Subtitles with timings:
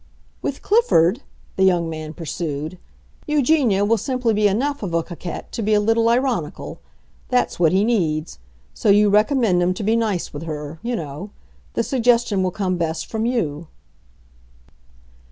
[0.41, 1.21] "With Clifford,"
[1.57, 2.79] the young man pursued,
[3.27, 6.79] "Eugenia will simply be enough of a coquette to be a little ironical.
[7.29, 8.39] That's what he needs.
[8.73, 11.29] So you recommend him to be nice with her, you know.
[11.75, 13.67] The suggestion will come best from you."